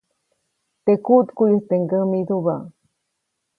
Teʼ 0.83 0.97
kuʼtkuʼyäjte 1.05 1.75
ŋgämidubä. 1.83 2.55